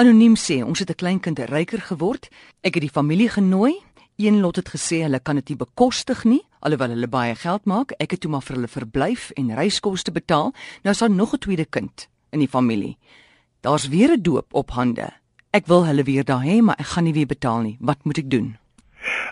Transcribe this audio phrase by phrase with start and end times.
[0.00, 2.28] Anoniem sê ons het 'n kleinkind ryker geword.
[2.62, 3.74] Ek het die familie genooi.
[4.16, 7.92] Een lot het gesê hulle kan dit nie bekostig nie, alhoewel hulle baie geld maak.
[7.98, 10.52] Ek het toe maar vir hulle verblyf en reiskoste betaal.
[10.82, 12.96] Nou is daar nog 'n tweede kind in die familie.
[13.60, 15.12] Daar's weer 'n doop op hande.
[15.50, 17.76] Ek wil hulle weer daar hê, maar ek gaan nie weer betaal nie.
[17.80, 18.56] Wat moet ek doen?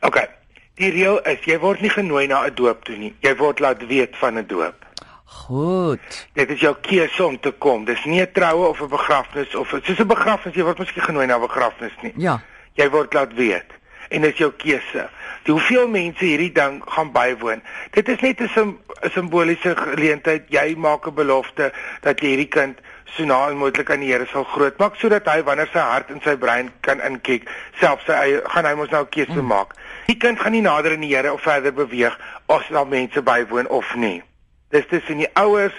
[0.00, 0.28] OK.
[0.74, 3.14] Die reël is jy word nie genooi na 'n doop toe nie.
[3.20, 4.87] Jy word laat weet van 'n doop.
[5.28, 6.28] Goed.
[6.32, 7.84] Dit is jou keuse om te kom.
[7.84, 11.26] Dis nie 'n troue of 'n begrafnis of soos 'n begrafnis jy word miskien genooi
[11.26, 12.12] na 'n begrafnis nie.
[12.16, 12.40] Ja.
[12.74, 13.70] Jy word laat weet
[14.08, 15.08] en dit is jou keuse.
[15.42, 17.62] Die hoeveel mense hierdie ding gaan bywoon.
[17.90, 18.78] Dit is net 'n sim
[19.12, 20.44] simboliese geleentheid.
[20.48, 24.44] Jy maak 'n belofte dat jy hierdie kind so na moontlik aan die Here sal
[24.44, 27.48] grootmaak sodat hy wanneer sy hart en sy brein kan inkyk,
[27.80, 29.46] self sy eie gaan hy mos nou 'n keuse mm.
[29.46, 29.74] maak.
[30.06, 33.68] Die kind gaan nie nader aan die Here of verder beweeg as daar mense bywoon
[33.68, 34.22] of nie.
[34.70, 35.74] Dis tussen die ouers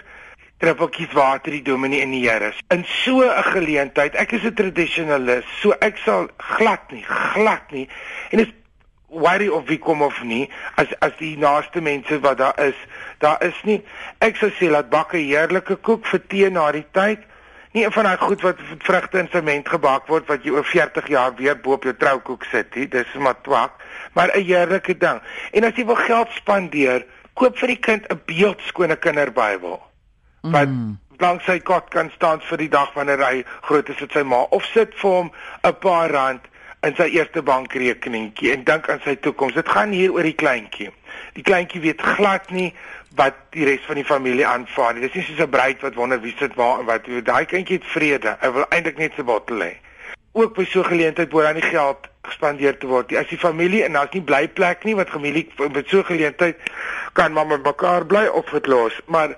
[0.59, 2.51] druppeltjies water die dominee en die Here.
[2.67, 7.87] In so 'n geleentheid, ek is 'n tradisionalis, so ek sal glad nie, glad nie.
[8.31, 8.51] En is
[9.07, 12.75] worry of wie kom of nie as as die naaste mense wat daar is,
[13.17, 13.83] daar is nie.
[14.19, 17.19] Ek sou sê laat bak 'n heerlike koek vir tee na die tyd.
[17.71, 21.07] Nie een van daai goed wat vrugte in sement gebak word wat jy oor 40
[21.07, 22.87] jaar weer bo op jou troukoek sit nie.
[22.87, 23.71] Dis maar twak,
[24.13, 25.21] maar 'n heerlike ding.
[25.51, 27.05] En as jy wil geld spandeer,
[27.39, 29.79] koop vir die kind 'n beeldskone kinderbybel.
[30.41, 30.97] Wat mm.
[31.23, 34.43] langs sy kot kan staan vir die dag wanneer hy groot is met sy ma
[34.55, 35.31] of sit vir hom
[35.63, 36.47] 'n paar rand
[36.87, 39.53] in sy eerste bankrekeningkie en dink aan sy toekoms.
[39.53, 40.91] Dit gaan hier oor die kleintjie.
[41.35, 42.73] Die kleintjie weet glad nie
[43.19, 45.01] wat die res van die familie aanvaar nie.
[45.01, 47.07] Dis nie soos 'n bruid wat wonder wie sit waar en wat.
[47.23, 48.37] Daai kindjie het vrede.
[48.41, 49.73] Hy wil eintlik net sy bottel hê.
[50.31, 53.13] Ook by so 'n geleentheid word dan nie geld gespandeer te word.
[53.15, 56.57] As die familie en daar's nie blyplek nie wat familie met so geleentheid
[57.13, 58.99] kan maar met mekaar bly of dit los.
[59.05, 59.37] Maar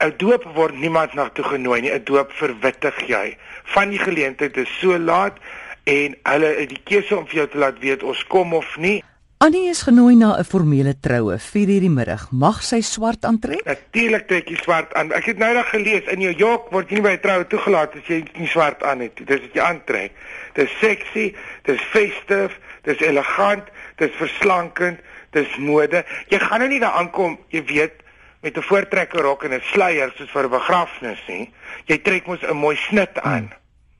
[0.00, 1.92] 'n doop word niemand na toe genooi nie.
[1.92, 3.36] 'n Doop verwittig jy.
[3.64, 5.38] Van die geleentheid is so laat
[5.84, 9.02] en hulle het die keuse om vir jou te laat weet ons kom of nie.
[9.44, 12.30] Annie is genooi na 'n formele troue, 4:00 die middag.
[12.30, 13.64] Mag sy swart aantrek?
[13.64, 15.12] Natuurlik trek jy swart aan.
[15.12, 17.94] Ek het nou net gelees in New York word jy nie by 'n troue toegelaat
[17.94, 19.26] as jy nie swart aan het nie.
[19.26, 20.12] Dis wat jy aantrek.
[20.54, 21.34] Dis sexy,
[21.64, 23.64] dis festive, dis elegant,
[23.96, 24.98] dis verslankend,
[25.32, 26.04] dis mode.
[26.28, 28.02] Jy gaan nou nie daar aankom, jy weet,
[28.40, 31.52] met 'n voortrekker rok en 'n sluier soos vir 'n begrafnis nie.
[31.84, 33.52] Jy trek mos 'n mooi snit aan.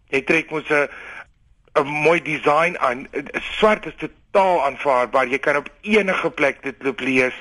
[0.08, 0.88] Jy trek mos 'n
[1.76, 3.08] 'n mooi design aan.
[3.58, 5.28] Swart is totaal aanvaarbaar.
[5.30, 7.34] Jy kan op enige plek dit loop lees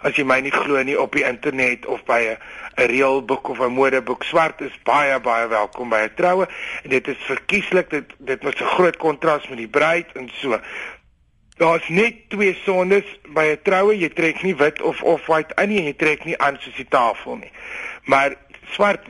[0.00, 2.38] as jy my nie glo nie op die internet of by 'n
[2.80, 4.24] 'n reëlboek of 'n modeboek.
[4.24, 6.46] Swart is baie baie welkom by 'n troue
[6.84, 7.90] en dit is verkieslik.
[7.90, 10.60] Dit dit moet 'n groot kontras met die bruid en so.
[11.56, 13.98] Daar's net twee sondes by 'n troue.
[13.98, 16.88] Jy trek nie wit of of white aan nie, jy trek nie aan soos die
[16.88, 17.52] tafel nie.
[18.04, 18.34] Maar
[18.70, 19.06] swart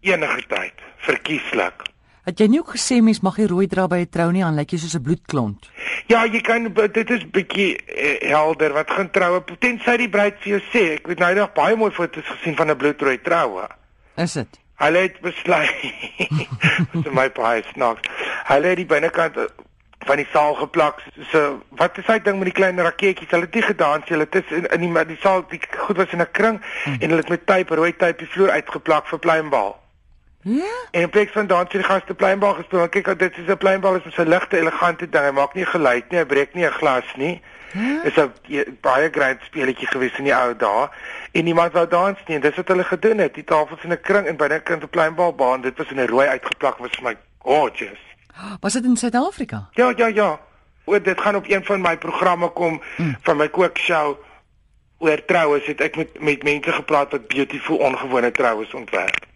[0.00, 1.90] enige tyd, verkieslik.
[2.24, 4.54] Het jy nie ook gesê mens mag nie rooi dra by 'n trou nie, aan
[4.54, 5.70] lyk jy soos 'n bloedklont?
[6.06, 9.42] Ja, jy kan dit is bietjie eh, helder wat gaan troue.
[9.58, 12.70] Tensy die bruid vir jou sê, ek het nou nog baie mooi foto's gesien van
[12.70, 13.68] 'n bloedrooi troue.
[14.16, 14.60] Is dit?
[14.80, 15.82] Hulle het besluit.
[16.92, 18.08] Dis my baie snaaks.
[18.48, 19.36] Hulle het die binnekant
[20.08, 21.02] van die saal geplak.
[21.30, 23.30] So wat is hy ding met die klein raketjies?
[23.30, 24.16] Hulle het nie gedans nie.
[24.16, 27.00] Hulle het in in die die saal die goed was in 'n kring hmm.
[27.00, 29.79] en hulle het met tape, rooi tape die vloer uitgeplak vir pleinbal.
[30.42, 30.86] Ja.
[30.90, 32.88] En in plek van dans het die gaste pleinbal gespeel.
[32.88, 35.24] Kyk, dit is 'n pleinbal is 'n ligte, elegante ding.
[35.24, 37.42] Hy maak nie geluid nie, hy breek nie 'n glas nie.
[37.72, 38.00] Ja.
[38.02, 40.88] Dis 'n baie groot speletjie gewees in die ou dae.
[41.32, 42.36] En niemand wou dans nie.
[42.36, 43.34] En dis wat hulle gedoen het.
[43.34, 45.60] Die tafels in 'n kring en binnekant 'n pleinbalbaan.
[45.60, 48.00] Dit was in 'n rooi uitgeplak was vir my gorgeous.
[48.60, 49.68] Was dit in Suid-Afrika?
[49.72, 50.40] Ja, ja, ja.
[50.84, 53.16] O, dit gaan op een van my programme kom hmm.
[53.22, 54.16] van my kookshow
[54.98, 55.66] oor troues.
[55.66, 59.28] Het ek met met mense gepraat wat beautiful ongewone troues ontwerp.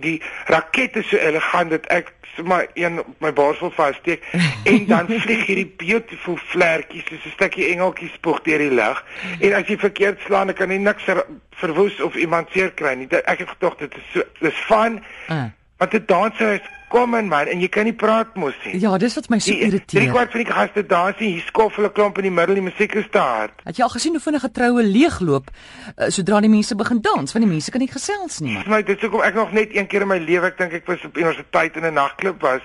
[0.00, 4.22] Die raket is so elegant dat ek sommer een op my borsel vassteek
[4.64, 9.04] en dan vlieg hierdie beautiful vlekkies soos 'n stukkie engeltjie spoeg deur die lug.
[9.40, 11.10] En as jy verkeerd slaan, dan kan jy niks
[11.50, 13.08] verwoes of iemand seer kry nie.
[13.24, 15.02] Ek het gedog dit is so dis fun.
[15.28, 15.50] Uh.
[15.78, 18.80] Want 'n danser is kom in man en jy kan nie praat mos nie.
[18.80, 20.00] Ja, dis wat my so irriteer.
[20.00, 22.64] Drie kwart van die gaste dans nie, hier skof hulle klomp in die middel die
[22.64, 23.62] musiek is te hard.
[23.68, 27.32] Het jy al gesien hoe vinnig 'n troue leegloop uh, sodra die mense begin dans?
[27.32, 28.58] Want die mense kan nie gesels nie.
[28.66, 28.82] Man.
[28.82, 31.04] Dit is hoekom ek nog net een keer in my lewe, ek dink ek was
[31.04, 32.62] op universiteit in 'n nagklub was.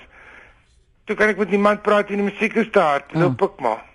[1.05, 3.13] Toe kan ek met niemand praat en die musiek is te hard.
[3.13, 3.47] Loop mm.
[3.47, 3.92] ek maar.